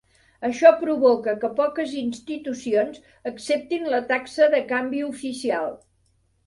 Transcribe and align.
Això 0.47 0.69
provoca 0.77 1.35
que 1.43 1.51
poques 1.59 1.93
institucions 2.01 2.99
acceptin 3.33 3.87
la 3.97 4.01
taxa 4.15 4.53
de 4.57 4.67
canvi 4.75 5.09
oficial. 5.15 5.75